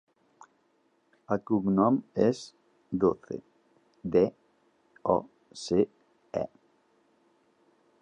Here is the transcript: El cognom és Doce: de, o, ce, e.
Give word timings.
El 1.35 1.41
cognom 1.49 1.99
és 2.29 2.41
Doce: 3.05 3.39
de, 4.17 4.25
o, 5.17 5.21
ce, 5.67 5.87
e. 6.45 6.47